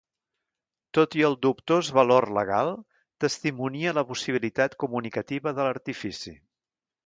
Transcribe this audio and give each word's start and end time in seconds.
Tot 0.97 1.17
i 1.19 1.21
el 1.27 1.35
seu 1.37 1.37
dubtós 1.47 1.91
valor 1.97 2.27
legal, 2.39 2.73
testimonia 3.27 3.95
la 4.01 4.07
possibilitat 4.15 4.77
comunicativa 4.87 5.57
de 5.61 5.69
l'artifici. 5.71 6.39